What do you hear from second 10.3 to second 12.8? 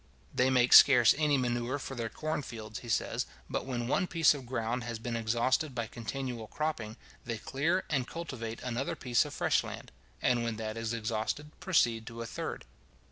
when that is exhausted, proceed to a third.